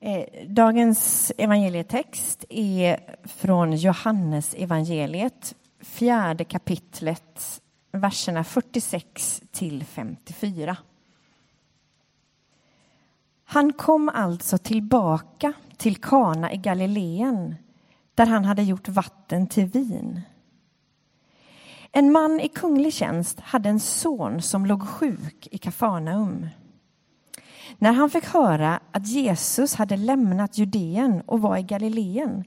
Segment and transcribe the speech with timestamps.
[0.00, 7.60] Eh, dagens evangelietext är från Johannes evangeliet, fjärde kapitlet,
[7.92, 10.76] verserna 46 till 54.
[13.44, 17.54] Han kom alltså tillbaka till Kana i Galileen
[18.14, 20.20] där han hade gjort vatten till vin.
[21.92, 26.48] En man i kunglig tjänst hade en son som låg sjuk i Kafarnaum.
[27.78, 32.44] När han fick höra att Jesus hade lämnat Judeen och var i Galileen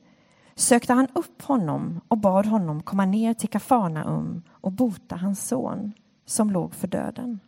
[0.55, 5.93] sökte han upp honom och bad honom komma ner till Kafarnaum och bota hans son
[6.25, 7.39] som låg för döden.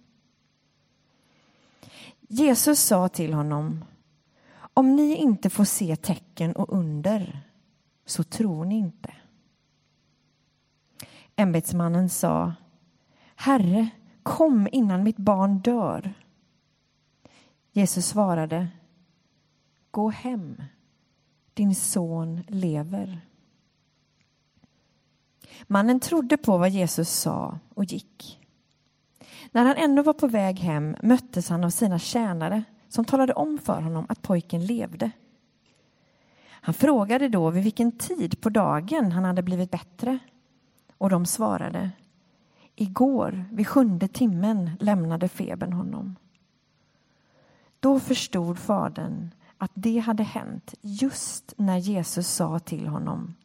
[2.28, 3.86] Jesus sa till honom
[4.74, 7.42] om ni inte får se tecken och under
[8.06, 9.14] så tror ni inte.
[11.36, 12.54] Ämbetsmannen sa
[13.36, 13.90] Herre,
[14.24, 16.14] kom innan mitt barn dör.
[17.74, 18.68] Jesus svarade
[19.92, 20.64] Gå hem,
[21.54, 23.22] din son lever.
[25.68, 28.40] Mannen trodde på vad Jesus sa och gick.
[29.52, 33.58] När han ännu var på väg hem möttes han av sina tjänare som talade om
[33.58, 35.12] för honom att pojken levde.
[36.46, 40.20] Han frågade då vid vilken tid på dagen han hade blivit bättre
[40.98, 41.92] och de svarade
[42.76, 46.16] Igår vid sjunde timmen lämnade febern honom.
[47.84, 53.36] Då förstod fadern att det hade hänt just när Jesus sa till honom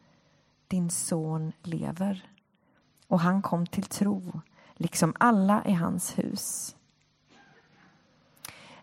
[0.69, 2.31] Din son lever.
[3.07, 4.41] Och han kom till tro,
[4.75, 6.77] liksom alla i hans hus.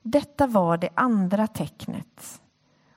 [0.01, 2.41] Detta var det andra tecknet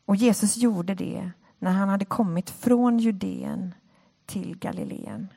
[0.05, 3.75] och Jesus gjorde det när han hade kommit från Judeen
[4.27, 5.29] till Galileen.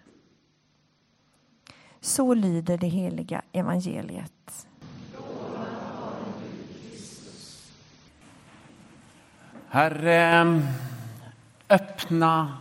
[1.99, 4.67] Så lyder det heliga evangeliet.
[9.73, 10.61] Herre,
[11.69, 12.57] öppna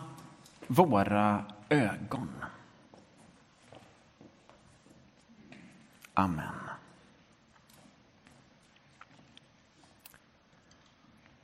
[0.66, 2.28] våra ögon.
[6.14, 6.44] Amen.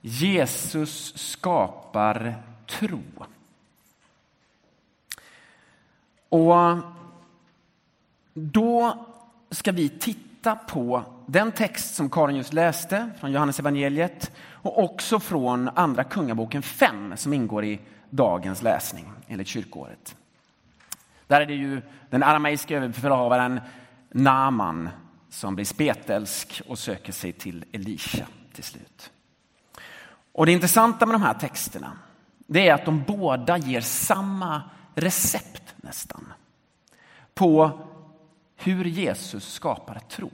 [0.00, 3.02] Jesus skapar tro.
[6.28, 6.78] Och
[8.34, 9.06] då
[9.50, 14.32] ska vi titta på den text som Karin just läste från Johannes evangeliet
[14.66, 20.16] och också från Andra Kungaboken 5 som ingår i dagens läsning enligt kyrkåret.
[21.26, 23.60] Där är det ju den arameiska överbefälhavaren
[24.10, 24.88] Naman
[25.28, 29.10] som blir spetälsk och söker sig till Elisha till slut.
[30.32, 31.92] Och det intressanta med de här texterna
[32.46, 34.62] det är att de båda ger samma
[34.94, 36.32] recept nästan
[37.34, 37.80] på
[38.56, 40.30] hur Jesus skapar tro.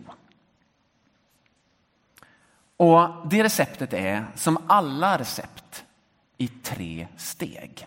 [2.77, 5.84] Och det receptet är som alla recept
[6.37, 7.87] i tre steg.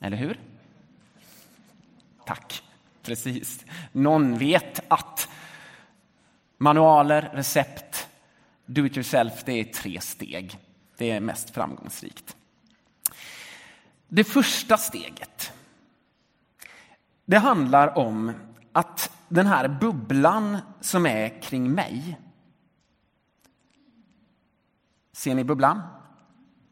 [0.00, 0.40] Eller hur?
[2.26, 2.62] Tack.
[3.02, 3.64] Precis.
[3.92, 5.28] Någon vet att
[6.58, 8.08] manualer, recept,
[8.66, 10.58] do it yourself, det är tre steg.
[10.96, 12.36] Det är mest framgångsrikt.
[14.08, 15.52] Det första steget,
[17.24, 18.32] det handlar om
[18.72, 22.18] att den här bubblan som är kring mig.
[25.12, 25.82] Ser ni bubblan?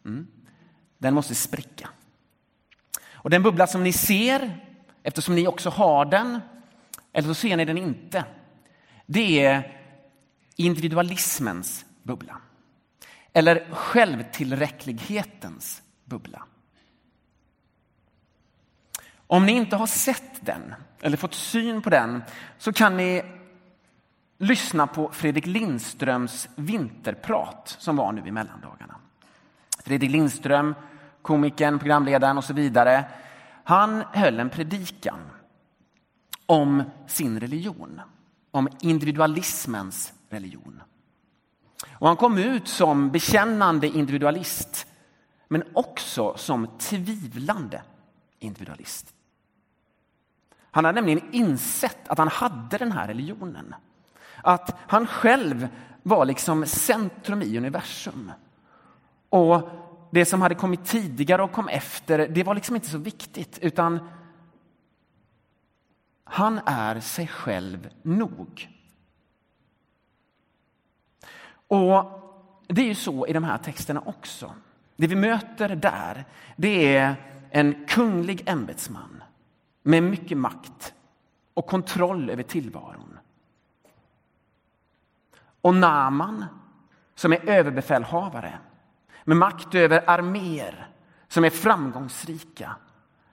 [0.04, 0.26] Mm.
[0.98, 1.88] Den måste spricka.
[3.12, 4.66] Och den bubbla som ni ser,
[5.02, 6.40] eftersom ni också har den,
[7.12, 8.24] eller så ser ni den inte,
[9.06, 9.82] det är
[10.56, 12.40] individualismens bubbla.
[13.32, 16.42] Eller självtillräcklighetens bubbla.
[19.30, 22.22] Om ni inte har sett den eller fått syn på den
[22.58, 23.22] så kan ni
[24.38, 28.96] lyssna på Fredrik Lindströms vinterprat som var nu i mellandagarna.
[29.84, 30.74] Fredrik Lindström,
[31.22, 33.04] komikern, programledaren och så vidare.
[33.64, 35.20] Han höll en predikan
[36.46, 38.00] om sin religion,
[38.50, 40.82] om individualismens religion.
[41.92, 44.86] Och han kom ut som bekännande individualist
[45.48, 47.82] men också som tvivlande
[48.38, 49.14] individualist.
[50.70, 53.74] Han hade nämligen insett att han hade den här religionen.
[54.42, 55.68] Att han själv
[56.02, 58.32] var liksom centrum i universum.
[59.28, 59.68] Och
[60.10, 64.08] det som hade kommit tidigare och kom efter, det var liksom inte så viktigt utan
[66.24, 68.68] han är sig själv nog.
[71.68, 72.20] Och
[72.66, 74.54] det är ju så i de här texterna också.
[74.96, 76.24] Det vi möter där,
[76.56, 77.14] det är
[77.50, 79.19] en kunglig ämbetsman
[79.82, 80.94] med mycket makt
[81.54, 83.18] och kontroll över tillvaron.
[85.60, 86.44] Och Naman,
[87.14, 88.58] som är överbefälhavare
[89.24, 90.88] med makt över arméer
[91.28, 92.76] som är framgångsrika.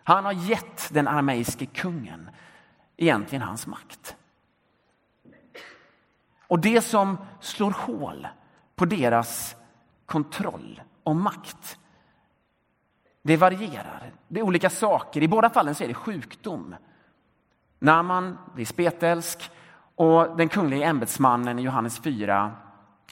[0.03, 2.29] Han har gett den arameiske kungen
[2.97, 4.15] egentligen hans makt.
[6.47, 8.27] Och det som slår hål
[8.75, 9.55] på deras
[10.05, 11.79] kontroll och makt
[13.27, 14.11] det varierar.
[14.27, 15.23] Det är olika saker.
[15.23, 16.75] I båda fallen så är det sjukdom.
[17.79, 19.51] Naman blir spetälsk
[19.95, 22.51] och den kungliga ämbetsmannen i Johannes 4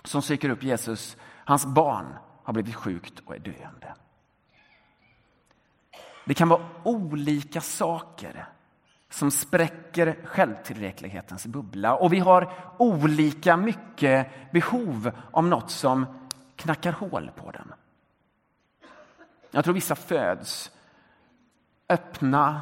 [0.03, 2.05] som söker upp Jesus, hans barn
[2.43, 3.95] har blivit sjukt och är döende.
[6.25, 8.45] Det kan vara olika saker
[9.09, 16.05] som spräcker självtillräcklighetens bubbla och vi har olika mycket behov av något som
[16.55, 17.73] knackar hål på den.
[19.55, 20.71] Jag tror vissa föds
[21.89, 22.61] öppna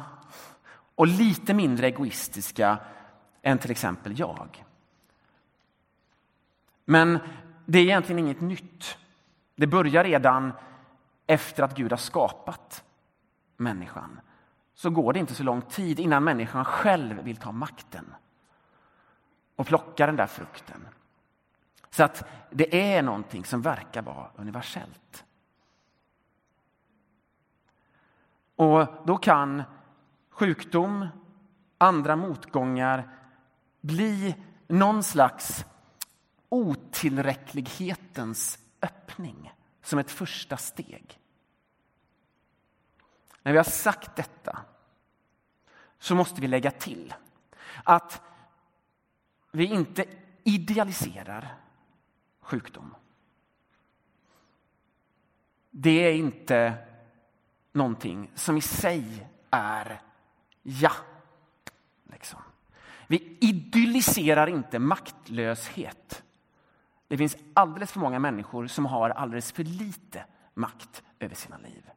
[0.94, 2.78] och lite mindre egoistiska
[3.42, 4.64] än till exempel jag.
[6.84, 7.18] Men
[7.66, 8.98] det är egentligen inget nytt.
[9.56, 10.52] Det börjar redan
[11.26, 12.84] efter att Gud har skapat
[13.56, 14.20] människan.
[14.74, 18.14] Så går det inte så lång tid innan människan själv vill ta makten
[19.56, 20.88] och plocka den där frukten.
[21.90, 25.24] Så att det är någonting som verkar vara universellt.
[28.56, 29.62] Och då kan
[30.30, 31.08] sjukdom,
[31.78, 33.18] andra motgångar
[33.80, 34.36] bli
[34.66, 35.64] någon slags
[36.48, 39.52] otillräcklighetens öppning
[39.82, 41.20] som ett första steg.
[43.42, 44.58] När vi har sagt detta
[45.98, 47.14] så måste vi lägga till
[47.84, 48.22] att
[49.50, 50.04] vi inte
[50.44, 51.54] idealiserar
[52.40, 52.94] sjukdom.
[55.70, 56.86] Det är inte
[57.74, 60.00] någonting som i sig är
[60.62, 60.92] ja.
[62.12, 62.40] Liksom.
[63.06, 66.22] Vi idylliserar inte maktlöshet.
[67.08, 70.24] Det finns alldeles för många människor som har alldeles för lite
[70.54, 71.90] makt över sina liv.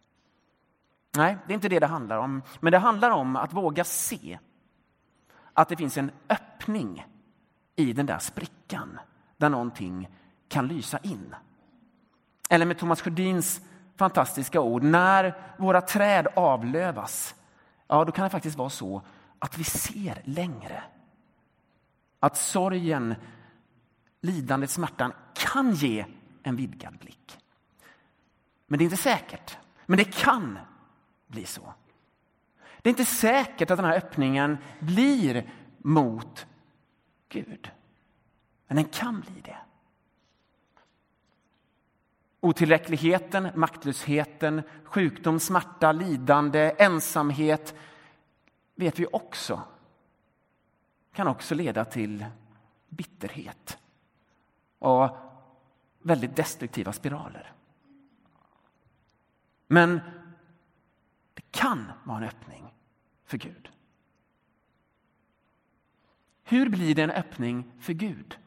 [1.16, 2.42] Nej, det är inte det det handlar om.
[2.60, 4.40] Men det handlar om att våga se
[5.54, 7.06] att det finns en öppning
[7.76, 9.00] i den där sprickan
[9.38, 10.10] där någonting
[10.48, 11.36] kan lysa in.
[12.50, 13.62] Eller med Thomas Sjödins
[13.98, 17.36] fantastiska ord, när våra träd avlövas,
[17.88, 19.02] ja då kan det faktiskt vara så
[19.40, 20.84] att vi ser längre.
[22.20, 23.16] Att sorgen,
[24.22, 26.06] lidandet, smärtan kan ge
[26.44, 27.38] en vidgad blick.
[28.68, 29.58] Men det är inte säkert.
[29.86, 30.60] Men det kan
[31.28, 31.74] bli så.
[32.82, 36.46] Det är inte säkert att den här öppningen blir mot
[37.30, 37.72] Gud.
[38.68, 39.58] Men den kan bli det.
[42.40, 47.76] Otillräckligheten, maktlösheten, sjukdom, smärta, lidande, ensamhet
[48.76, 49.62] vet vi också
[51.14, 52.26] kan också leda till
[52.90, 53.78] bitterhet
[54.80, 55.18] och
[56.02, 57.52] väldigt destruktiva spiraler.
[59.68, 60.00] Men
[61.34, 62.74] det kan vara en öppning
[63.26, 63.72] för Gud.
[66.44, 68.38] Hur blir det en öppning för Gud?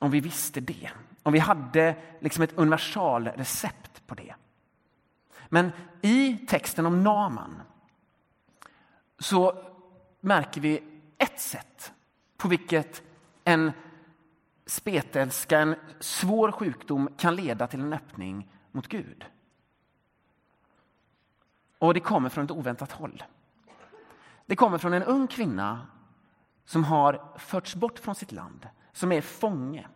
[0.00, 0.90] Om vi visste det.
[1.22, 4.34] Om vi hade liksom ett universalrecept på det.
[5.48, 7.62] Men i texten om Naman
[9.18, 9.64] så
[10.20, 10.82] märker vi
[11.18, 11.92] ett sätt
[12.36, 13.02] på vilket
[13.44, 13.72] en
[14.66, 19.24] spetälska, en svår sjukdom kan leda till en öppning mot Gud.
[21.78, 23.22] Och det kommer från ett oväntat håll.
[24.46, 25.86] Det kommer från en ung kvinna
[26.64, 28.68] som har förts bort från sitt land,
[29.00, 29.88] som är fånge.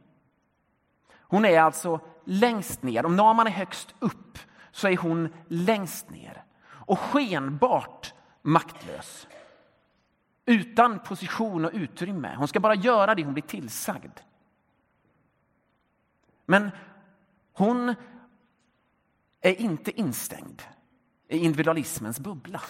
[1.13, 3.07] Hon är alltså längst ner.
[3.07, 4.39] Om Naman är högst upp
[4.71, 9.29] så är hon längst ner och skenbart maktlös.
[10.47, 12.35] Utan position och utrymme.
[12.37, 14.21] Hon ska bara göra det hon blir tillsagd.
[16.47, 16.71] Men
[17.53, 17.95] hon
[19.41, 20.63] är inte instängd
[21.29, 22.61] i individualismens bubbla.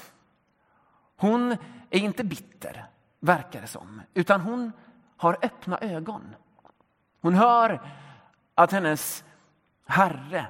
[1.16, 1.56] Hon
[1.90, 2.86] är inte bitter,
[3.20, 4.72] verkar det som, utan hon
[5.24, 6.34] har öppna ögon.
[7.20, 7.90] Hon hör
[8.54, 9.24] att hennes
[9.86, 10.46] herre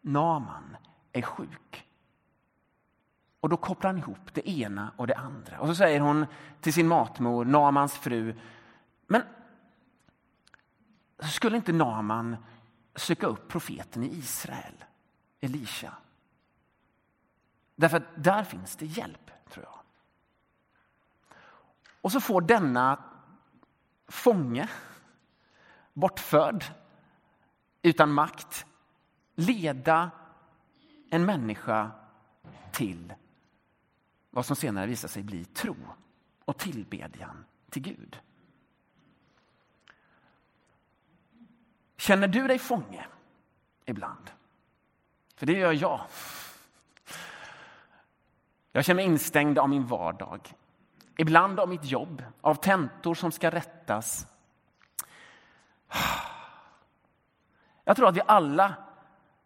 [0.00, 0.76] Naman
[1.12, 1.86] är sjuk.
[3.40, 5.60] Och då kopplar han ihop det ena och det andra.
[5.60, 6.26] Och så säger hon
[6.60, 8.34] till sin matmor, Namans fru,
[9.06, 9.22] men
[11.18, 12.36] skulle inte Naman
[12.94, 14.84] söka upp profeten i Israel,
[15.40, 15.92] Elisha?
[17.76, 19.78] Därför att där finns det hjälp, tror jag.
[22.00, 23.07] Och så får denna
[24.08, 24.68] fånge,
[25.92, 26.64] bortförd,
[27.82, 28.66] utan makt,
[29.34, 30.10] leda
[31.10, 31.90] en människa
[32.72, 33.14] till
[34.30, 35.76] vad som senare visar sig bli tro
[36.44, 38.20] och tillbedjan till Gud.
[41.96, 43.06] Känner du dig fånge
[43.84, 44.30] ibland?
[45.34, 46.00] För det gör jag.
[48.72, 50.54] Jag känner mig instängd av min vardag.
[51.20, 54.26] Ibland av mitt jobb, av tentor som ska rättas.
[57.84, 58.74] Jag tror att vi alla,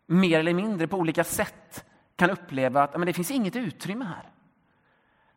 [0.07, 1.85] mer eller mindre på olika sätt,
[2.17, 4.31] kan uppleva att men det finns inget utrymme här.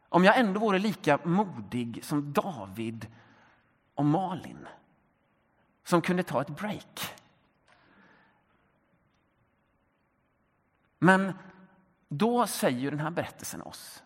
[0.09, 3.07] Om jag ändå vore lika modig som David
[3.93, 4.67] och Malin
[5.83, 7.13] som kunde ta ett break.
[10.99, 11.33] Men
[12.09, 14.03] då säger den här berättelsen oss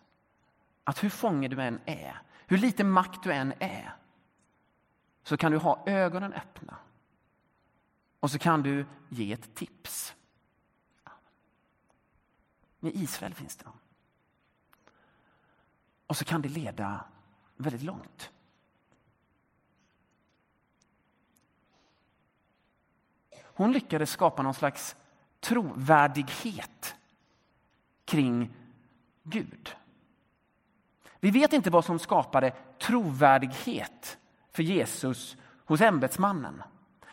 [0.84, 3.96] att hur fången du än är, hur lite makt du än är,
[5.22, 6.76] så kan du ha ögonen öppna.
[8.20, 10.14] Och så kan du ge ett tips.
[12.80, 13.66] Med Israel finns det.
[16.06, 17.04] Och så kan det leda
[17.56, 18.30] väldigt långt.
[23.42, 24.96] Hon lyckades skapa någon slags
[25.40, 26.94] trovärdighet
[28.04, 28.54] kring
[29.22, 29.76] Gud.
[31.20, 34.18] Vi vet inte vad som skapade trovärdighet
[34.52, 36.62] för Jesus hos ämbetsmannen.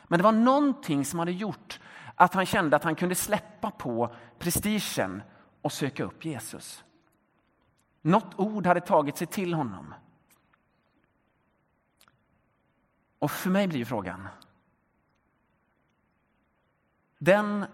[0.04, 1.80] Men det var någonting som hade gjort
[2.16, 5.24] att han kände att han kunde släppa på prestigen
[5.62, 6.84] och söka upp Jesus.
[8.02, 9.94] Något ord hade tagit sig till honom.
[13.20, 14.28] Och för mig blir frågan.
[17.18, 17.66] Den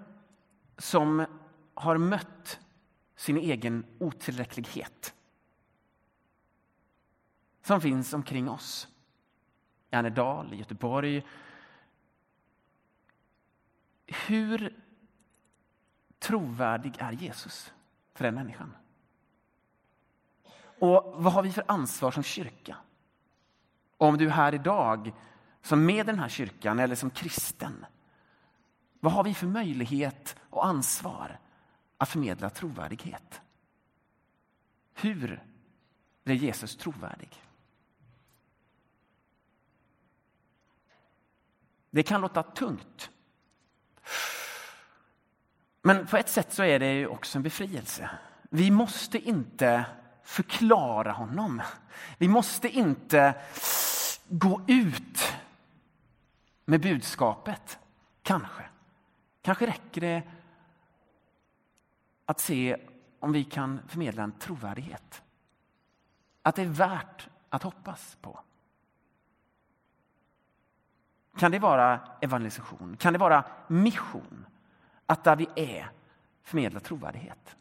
[0.78, 1.26] som
[1.74, 2.60] har mött
[3.16, 5.14] sin egen otillräcklighet
[7.64, 8.88] som finns omkring oss.
[9.90, 11.26] I Annedal, i Göteborg.
[14.28, 14.84] Hur
[16.20, 17.74] trovärdig är Jesus
[18.14, 18.76] för den människan?
[20.80, 22.78] Och vad har vi för ansvar som kyrka?
[24.08, 25.14] om du är här idag
[25.62, 27.86] som med den här kyrkan eller som kristen,
[29.00, 31.40] vad har vi för möjlighet och ansvar
[31.98, 33.42] att förmedla trovärdighet?
[34.94, 35.44] Hur
[36.24, 37.30] blir Jesus trovärdig?
[41.94, 43.10] Det kan låta tungt.
[45.82, 48.10] Men på ett sätt så är det också en befrielse.
[48.50, 49.86] Vi måste inte
[50.24, 51.62] förklara honom.
[52.18, 53.36] Vi måste inte
[54.28, 55.34] gå ut
[56.66, 57.80] med budskapet,
[58.22, 58.64] kanske.
[59.42, 60.24] Kanske räcker det
[62.26, 62.78] att se
[63.20, 65.22] om vi kan förmedla en trovärdighet.
[66.42, 68.40] Att det är värt att hoppas på.
[71.38, 72.98] Kan det vara evangelisation?
[72.98, 74.46] Kan det vara mission?
[75.06, 75.92] Att där vi är
[76.44, 77.56] förmedla trovärdighet?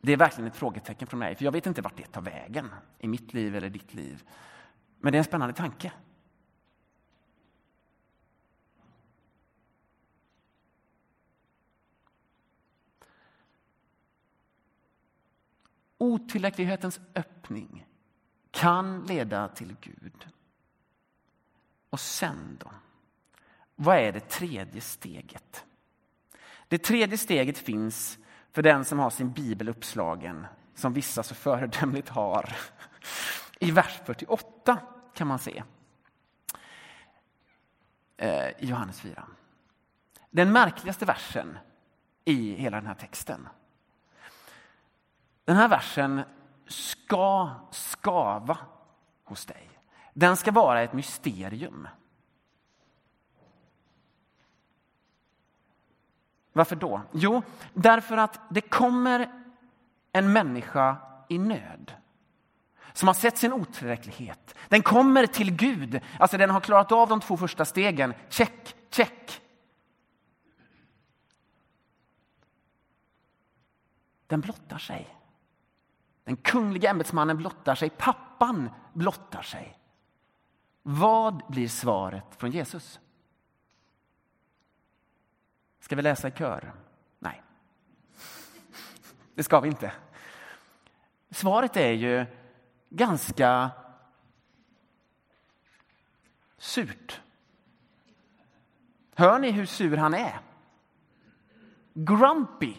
[0.00, 2.70] Det är verkligen ett frågetecken från mig, för jag vet inte vart det tar vägen
[2.98, 4.28] i mitt liv eller ditt liv.
[5.00, 5.92] Men det är en spännande tanke.
[15.98, 17.86] Otillräcklighetens öppning
[18.50, 20.28] kan leda till Gud.
[21.90, 22.70] Och sen då?
[23.76, 25.64] Vad är det tredje steget?
[26.68, 28.18] Det tredje steget finns
[28.52, 32.56] för den som har sin bibel uppslagen, som vissa så föredömligt har.
[33.60, 34.78] I vers 48
[35.14, 35.62] kan man se
[38.58, 39.24] i Johannes 4.
[40.30, 41.58] Den märkligaste versen
[42.24, 43.48] i hela den här texten.
[45.44, 46.22] Den här versen
[46.66, 48.58] ska skava
[49.24, 49.67] hos dig.
[50.18, 51.88] Den ska vara ett mysterium.
[56.52, 57.02] Varför då?
[57.12, 57.42] Jo,
[57.74, 59.32] därför att det kommer
[60.12, 60.96] en människa
[61.28, 61.92] i nöd
[62.92, 64.54] som har sett sin otillräcklighet.
[64.68, 68.14] Den kommer till Gud, alltså den har klarat av de två första stegen.
[68.28, 69.40] Check, check.
[74.26, 75.16] Den blottar sig.
[76.24, 79.78] Den kungliga ämbetsmannen blottar sig, pappan blottar sig.
[80.82, 83.00] Vad blir svaret från Jesus?
[85.80, 86.72] Ska vi läsa i kör?
[87.18, 87.42] Nej.
[89.34, 89.92] Det ska vi inte.
[91.30, 92.26] Svaret är ju
[92.88, 93.70] ganska
[96.58, 97.20] surt.
[99.14, 100.40] Hör ni hur sur han är?
[101.94, 102.74] Grumpy.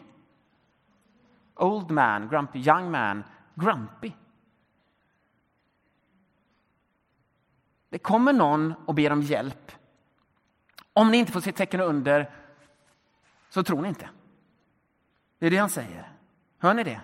[1.55, 3.23] Old man, grumpy, young man,
[3.55, 4.11] grumpy.
[7.89, 9.71] Det kommer någon och ber om hjälp.
[10.93, 12.31] Om ni inte får se tecken under
[13.49, 14.09] så tror ni inte.
[15.39, 16.11] Det är det han säger.
[16.57, 17.01] Hör ni det?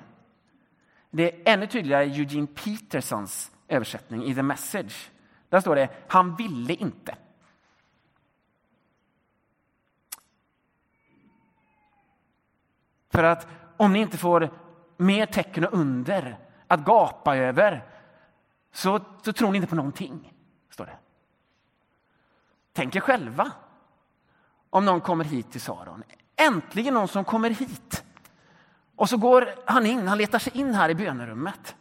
[1.10, 5.12] Det är ännu tydligare i Eugene Petersons översättning i The Message.
[5.50, 7.16] Där står det, han ville inte.
[13.10, 14.50] För att om ni inte får
[14.98, 16.38] mer tecken och under
[16.68, 17.84] att gapa över
[18.72, 20.34] så, så tror ni inte på någonting,
[20.76, 20.98] står det.
[22.74, 23.52] Tänk er själva
[24.70, 26.04] om någon kommer hit till Saron.
[26.36, 28.04] Äntligen någon som kommer hit.
[28.96, 31.76] Och så går han in, han letar sig in här i bönerummet.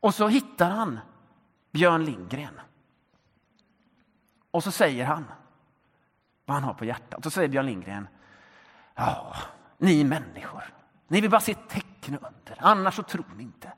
[0.00, 1.00] Och så hittar han
[1.72, 2.60] Björn Lindgren.
[4.50, 5.24] Och så säger han
[6.44, 7.18] vad han har på hjärtat.
[7.18, 8.08] Och så säger Björn Lindgren,
[8.94, 9.36] ja,
[9.78, 10.74] ni människor,
[11.08, 13.72] ni vill bara se tecken under, annars så tror ni inte.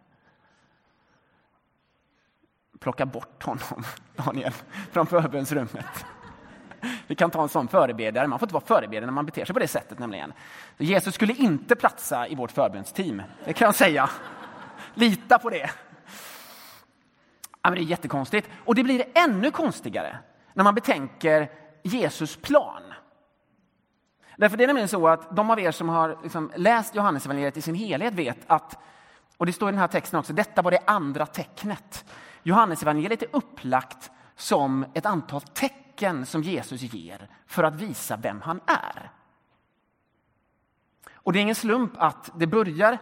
[2.80, 3.84] Plocka bort honom,
[4.16, 4.52] Daniel,
[4.90, 6.04] från förbönsrummet.
[7.06, 8.26] Vi kan ta en sån förebedjare.
[8.26, 10.32] Man får inte vara förebedjare när man beter sig på det sättet nämligen.
[10.78, 14.10] Jesus skulle inte platsa i vårt förbönsteam, det kan jag säga.
[14.94, 15.70] Lita på det.
[17.62, 18.48] Ja, men det är jättekonstigt.
[18.64, 20.18] Och det blir ännu konstigare
[20.54, 21.50] när man betänker
[21.82, 22.82] Jesus plan.
[24.36, 27.62] Därför det är nämligen så att de av er som har liksom läst Johannesevangeliet i
[27.62, 28.78] sin helhet vet att,
[29.36, 32.04] och det står i den här texten också, detta var det andra tecknet.
[32.42, 38.60] Johannesevangeliet är upplagt som ett antal tecken som Jesus ger för att visa vem han
[38.66, 39.10] är.
[41.12, 42.98] Och det är ingen slump att det börjar,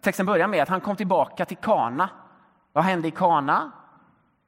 [0.00, 2.10] texten börjar med att han kom tillbaka till Kana.
[2.72, 3.72] Vad hände i Kana?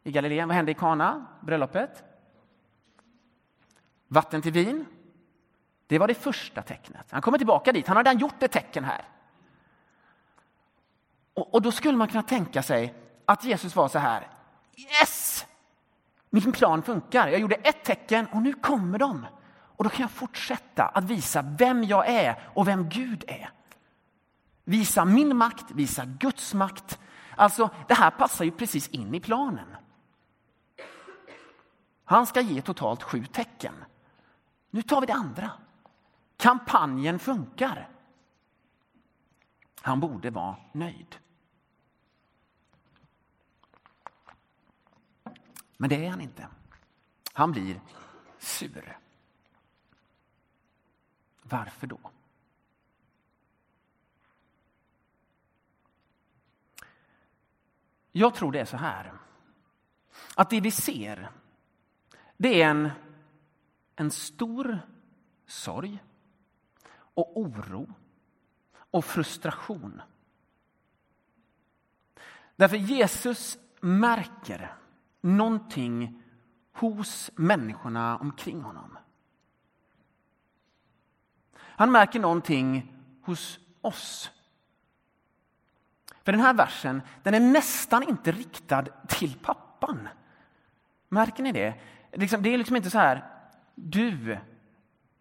[0.02, 0.48] I Galileen.
[0.48, 1.26] Vad hände i Kana?
[1.40, 2.04] Bröllopet?
[4.08, 4.86] Vatten till vin.
[5.86, 7.06] Det var det första tecknet.
[7.10, 7.86] Han kommer tillbaka dit.
[7.86, 9.04] Han har redan gjort ett tecken här.
[11.34, 12.94] Och, och då skulle man kunna tänka sig
[13.28, 14.28] att Jesus var så här.
[14.76, 15.46] Yes!
[16.30, 17.28] Min plan funkar.
[17.28, 19.26] Jag gjorde ett tecken och nu kommer de.
[19.50, 23.50] Och då kan jag fortsätta att visa vem jag är och vem Gud är.
[24.64, 26.98] Visa min makt, visa Guds makt.
[27.36, 29.76] Alltså, det här passar ju precis in i planen.
[32.04, 33.84] Han ska ge totalt sju tecken.
[34.70, 35.50] Nu tar vi det andra.
[36.36, 37.88] Kampanjen funkar.
[39.80, 41.16] Han borde vara nöjd.
[45.80, 46.48] Men det är han inte.
[47.32, 47.80] Han blir
[48.38, 48.98] sur.
[51.42, 51.98] Varför då?
[58.12, 59.12] Jag tror det är så här.
[60.34, 61.30] Att det vi ser,
[62.36, 62.90] det är en,
[63.96, 64.80] en stor
[65.46, 66.02] sorg
[66.94, 67.94] och oro
[68.74, 70.02] och frustration.
[72.56, 74.76] Därför Jesus märker
[75.20, 76.22] någonting
[76.72, 78.98] hos människorna omkring honom.
[81.58, 84.30] Han märker någonting hos oss.
[86.22, 90.08] För den här versen den är nästan inte riktad till pappan.
[91.08, 91.74] Märker ni det?
[92.12, 93.24] Liksom, det är liksom inte så här,
[93.74, 94.38] du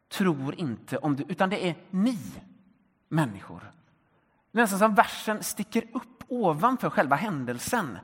[0.10, 2.20] tror inte om du, utan det är ni
[3.10, 3.72] människor.
[4.52, 7.98] Det är nästan som versen sticker upp ovanför själva händelsen.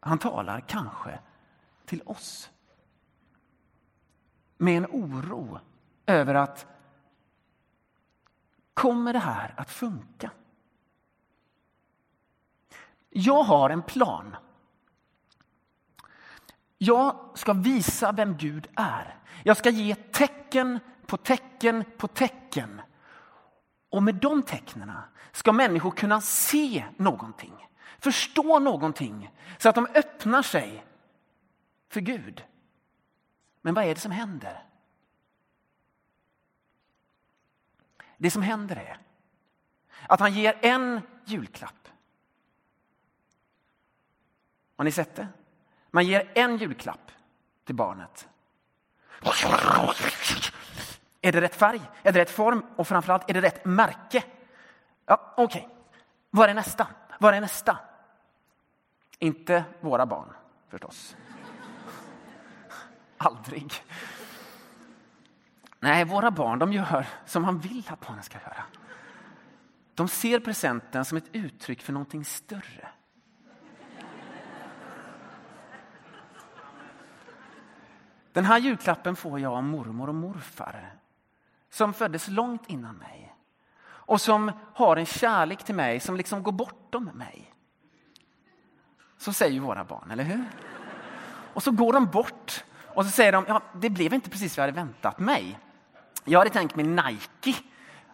[0.00, 1.18] Han talar kanske
[1.84, 2.50] till oss.
[4.56, 5.60] Med en oro
[6.06, 6.66] över att
[8.74, 10.30] kommer det här att funka?
[13.10, 14.36] Jag har en plan.
[16.78, 19.18] Jag ska visa vem Gud är.
[19.44, 22.80] Jag ska ge tecken på tecken på tecken.
[23.90, 24.92] Och med de tecknen
[25.32, 27.68] ska människor kunna se någonting,
[28.00, 30.84] förstå någonting så att de öppnar sig
[31.88, 32.44] för Gud.
[33.60, 34.64] Men vad är det som händer?
[38.16, 38.98] Det som händer är
[40.06, 41.88] att han ger en julklapp.
[44.76, 45.28] Har ni sett det?
[45.90, 47.10] Man ger en julklapp
[47.64, 48.28] till barnet
[51.20, 51.80] är det rätt färg?
[52.02, 52.66] Är det rätt form?
[52.76, 54.24] Och framförallt, är det rätt märke?
[55.06, 55.76] Ja, Okej, okay.
[56.30, 56.86] vad är nästa?
[57.18, 57.78] Vad är nästa?
[59.22, 60.32] Inte våra barn,
[60.68, 61.16] förstås.
[63.16, 63.72] Aldrig.
[65.80, 68.64] Nej, våra barn de gör som man vill att barnen ska göra.
[69.94, 72.88] De ser presenten som ett uttryck för någonting större.
[78.32, 80.96] Den här julklappen får jag av mormor och morfar
[81.70, 83.34] som föddes långt innan mig
[83.82, 87.54] och som har en kärlek till mig som liksom går bortom mig.
[89.20, 90.44] Så säger ju våra barn, eller hur?
[91.54, 94.62] Och så går de bort och så säger de, ja, det blev inte precis vad
[94.62, 95.58] jag hade väntat mig.
[96.24, 97.54] Jag hade tänkt mig Nike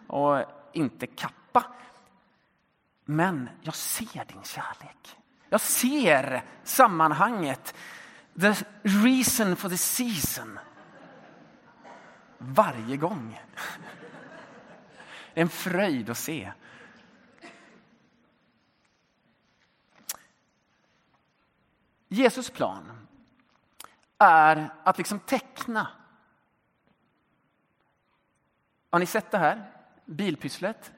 [0.07, 0.43] och
[0.73, 1.63] inte kappa.
[3.05, 5.17] Men jag ser din kärlek.
[5.49, 7.75] Jag ser sammanhanget.
[8.41, 10.59] The reason for the season.
[12.37, 13.41] Varje gång.
[15.33, 16.51] Det är en fröjd att se.
[22.17, 22.91] Jesus plan
[24.17, 25.87] är att liksom teckna.
[28.89, 29.71] Har ni sett det här?
[30.05, 30.91] Bilpysslet.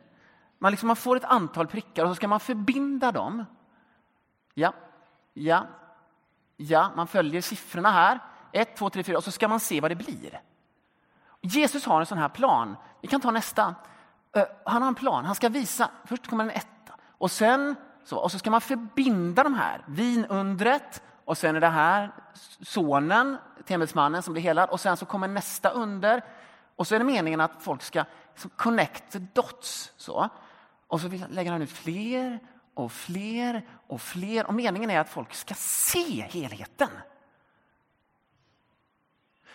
[0.58, 3.46] Man, liksom, man får ett antal prickar och så ska man förbinda dem.
[4.54, 4.74] Ja,
[5.34, 5.68] ja,
[6.58, 6.92] ja.
[6.96, 8.20] Man följer siffrorna här.
[8.52, 10.42] Ett, två, tre, fyra och så ska man se vad det blir.
[11.42, 12.76] Jesus har en sån här plan.
[13.02, 13.76] Vi kan ta nästa.
[14.36, 15.26] Eh, han har en plan.
[15.26, 15.92] Han ska visa.
[16.06, 19.84] Först kommer en etta och sen så, och så ska man förbinda de här.
[19.88, 22.12] Vinundret och sen är det här
[22.62, 26.24] sonen, temmelsmannen som blir helad och sen så kommer nästa under.
[26.76, 28.06] Och så är det meningen att folk ska
[28.56, 29.94] connect the dots.
[29.98, 30.30] Så.
[30.88, 32.40] Och så lägger han ut fler
[32.74, 34.46] och fler och fler.
[34.46, 36.90] Och meningen är att folk ska se helheten.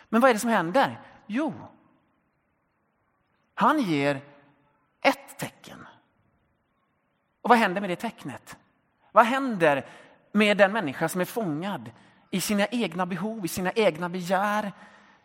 [0.08, 1.00] Men vad är det som händer?
[1.26, 1.54] Jo,
[3.54, 4.20] han ger
[5.00, 5.87] ett tecken.
[7.40, 8.58] Och vad händer med det tecknet?
[9.12, 9.87] Vad händer
[10.35, 11.90] med den människa som är fångad
[12.31, 14.73] i sina egna behov, i sina egna begär?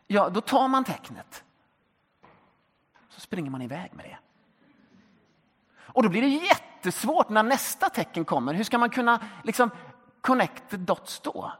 [0.08, 1.44] Ja, då tar man tecknet.
[3.10, 4.18] Så springer man iväg med det.
[5.78, 8.54] Och då blir det jättesvårt när nästa tecken kommer.
[8.54, 9.70] Hur ska man kunna liksom
[10.22, 11.52] connect the dots då?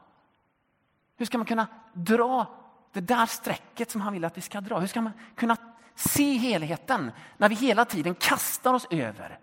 [1.16, 2.46] Hur ska man kunna dra
[2.92, 4.78] det där strecket som han vill att vi ska dra?
[4.78, 5.56] Hur ska man kunna
[5.94, 9.38] se helheten när vi hela tiden kastar oss över?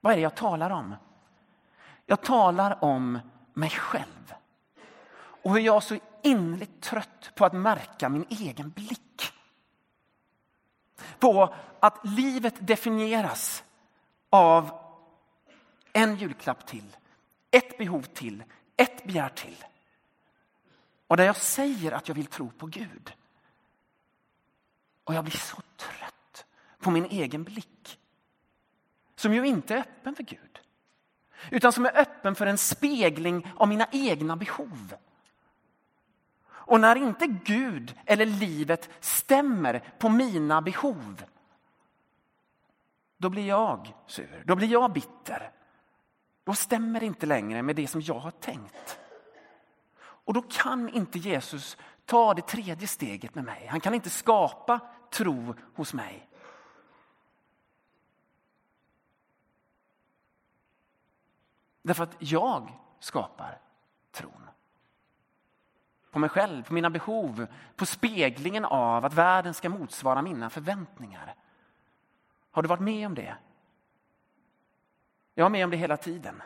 [0.00, 0.94] Vad är det jag talar om?
[2.06, 3.18] Jag talar om
[3.52, 4.34] mig själv.
[5.42, 9.32] Och hur jag är så innerligt trött på att märka min egen blick.
[11.18, 13.64] På att livet definieras
[14.30, 14.70] av
[15.92, 16.96] en julklapp till,
[17.50, 18.44] ett behov till,
[18.76, 19.64] ett begär till.
[21.06, 23.12] Och där jag säger att jag vill tro på Gud.
[25.04, 26.46] Och jag blir så trött
[26.78, 27.98] på min egen blick.
[29.16, 30.59] Som ju inte är öppen för Gud.
[31.50, 34.94] Utan som är öppen för en spegling av mina egna behov.
[36.50, 41.22] Och när inte Gud eller livet stämmer på mina behov
[43.20, 45.50] då blir jag sur, då blir jag bitter.
[46.44, 48.98] Då stämmer det inte längre med det som jag har tänkt.
[50.00, 53.66] Och då kan inte Jesus ta det tredje steget med mig.
[53.66, 56.29] Han kan inte skapa tro hos mig.
[61.90, 63.58] Därför att jag skapar
[64.12, 64.46] tron.
[66.10, 71.34] På mig själv, på mina behov, på speglingen av att världen ska motsvara mina förväntningar.
[72.50, 73.36] Har du varit med om det?
[75.34, 76.42] Jag är med om det hela tiden.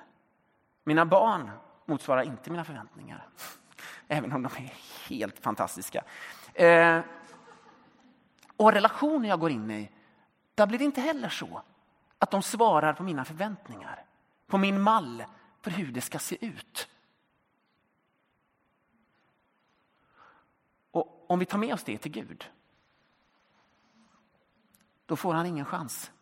[0.85, 1.51] Mina barn
[1.87, 3.29] motsvarar inte mina förväntningar.
[4.09, 4.73] Även om de är
[5.09, 6.05] helt fantastiska.
[6.55, 7.01] Eh,
[8.57, 9.91] och relationer jag går in i,
[10.55, 11.63] där blir det inte heller så
[12.19, 14.05] att de svarar på mina förväntningar.
[14.47, 15.25] På min mall
[15.61, 16.89] för hur det ska se ut.
[20.91, 22.51] Och om vi tar med oss det till Gud
[25.07, 26.13] då får han ingen chans.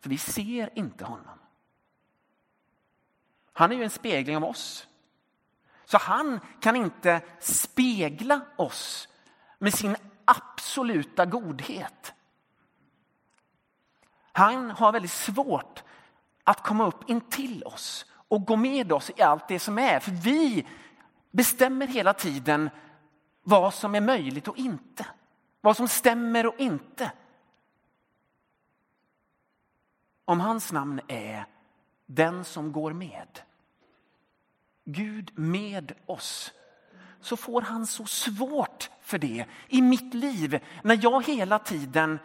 [0.00, 1.38] För vi ser inte honom.
[3.52, 4.88] Han är ju en spegling av oss.
[5.84, 9.08] Så han kan inte spegla oss
[9.58, 12.14] med sin absoluta godhet.
[14.32, 15.82] Han har väldigt svårt
[16.50, 20.00] att komma upp in till oss och gå med oss i allt det som är.
[20.00, 20.66] För vi
[21.30, 22.70] bestämmer hela tiden
[23.42, 25.06] vad som är möjligt och inte.
[25.60, 27.10] Vad som stämmer och inte.
[30.30, 31.46] om hans namn är
[32.06, 33.40] den som går med.
[34.84, 36.52] Gud med oss.
[37.20, 42.18] Så får han så svårt för det i mitt liv när jag hela tiden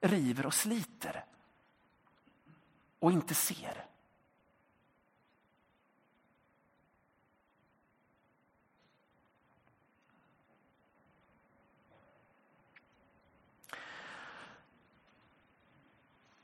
[0.00, 1.24] river och sliter
[3.02, 3.84] och inte ser.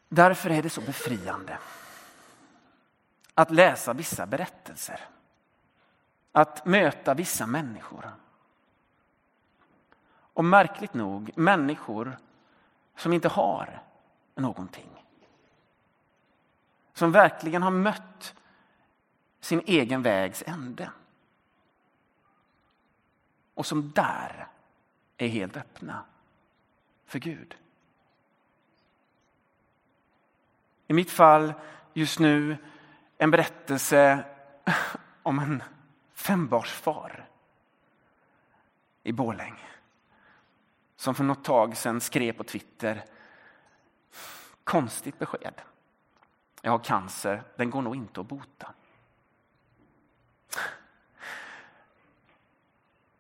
[0.09, 1.59] Därför är det så befriande
[3.35, 5.01] att läsa vissa berättelser.
[6.33, 8.11] Att möta vissa människor.
[10.11, 12.19] Och märkligt nog människor
[12.97, 13.83] som inte har
[14.35, 14.98] någonting.
[16.99, 18.35] Som verkligen har mött
[19.41, 20.91] sin egen vägs ände.
[23.55, 24.49] Och som där
[25.17, 26.05] är helt öppna
[27.07, 27.57] för Gud.
[30.87, 31.55] I mitt fall
[31.95, 32.57] just nu
[33.19, 34.25] en berättelse
[35.23, 35.63] om en
[36.15, 37.29] fembarnsfar
[39.03, 39.69] i Borlänge
[40.97, 43.05] som för något tag sedan skrev på Twitter
[44.65, 45.55] Konstigt besked.
[46.63, 48.73] Jag har cancer, den går nog inte att bota.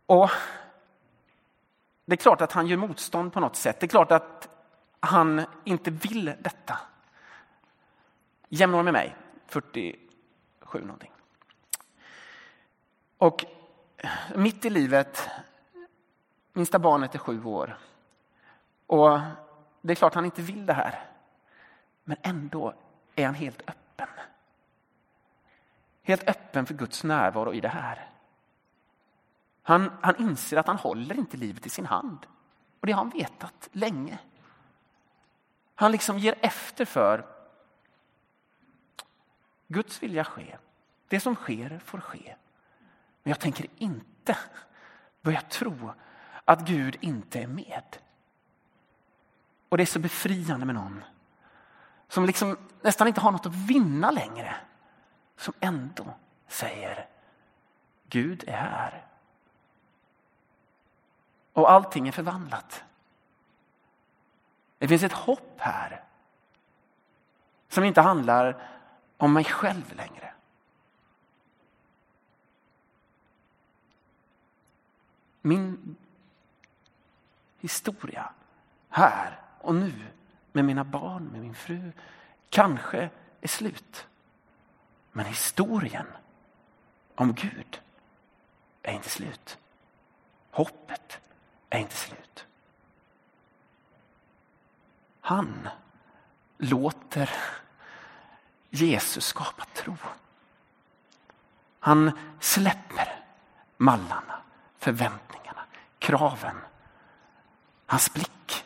[0.07, 0.31] Och
[2.09, 3.81] Det är klart att han gör motstånd på något sätt.
[3.81, 4.49] Det är klart att
[5.01, 6.79] han inte vill detta.
[8.49, 11.13] Jämnår med mig, 47 någonting.
[13.19, 13.45] Och
[14.35, 15.29] mitt i livet,
[16.53, 17.79] minsta barnet är sju år.
[18.87, 19.21] Och
[19.81, 21.05] det är klart han inte vill det här.
[22.05, 22.75] Men ändå
[23.19, 24.09] är han helt öppen.
[26.03, 28.11] Helt öppen för Guds närvaro i det här.
[29.63, 32.27] Han, han inser att han håller inte livet i sin hand.
[32.81, 34.19] Och det har han vetat länge.
[35.75, 37.27] Han liksom ger efter för
[39.69, 40.57] Guds vilja ske.
[41.09, 42.37] Det som sker får ske.
[43.23, 44.39] Men jag tänker inte
[45.23, 45.93] börja tro
[46.45, 47.97] att Gud inte är med.
[49.69, 51.05] Och det är så befriande med någon
[52.09, 54.57] som liksom nästan inte har något att vinna längre.
[55.37, 56.15] Som ändå
[56.49, 57.07] säger
[58.09, 59.07] Gud är här.
[61.53, 62.85] Och allting är förvandlat.
[64.79, 66.05] Det finns ett hopp här
[67.69, 68.69] som inte handlar
[69.17, 70.33] om mig själv längre.
[75.41, 75.97] Min
[77.59, 78.33] historia
[78.89, 79.93] här och nu
[80.53, 81.93] med mina barn, med min fru,
[82.51, 84.07] kanske är slut.
[85.13, 86.07] Men historien
[87.15, 87.81] om Gud
[88.83, 89.59] är inte slut.
[90.51, 91.21] Hoppet
[91.71, 92.47] är inte slut.
[95.21, 95.69] Han
[96.59, 97.31] låter
[98.71, 99.97] Jesus skapa tro.
[101.81, 103.25] Han släpper
[103.77, 104.43] mallarna,
[104.79, 105.65] förväntningarna,
[105.99, 106.57] kraven.
[107.87, 108.65] Hans blick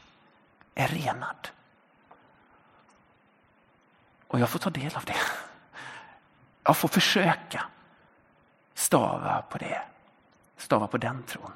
[0.75, 1.49] är renad.
[4.33, 5.16] Och jag får ta del av det.
[6.64, 7.64] Jag får försöka
[8.75, 9.83] stava på det.
[10.57, 11.53] Stava på den tron.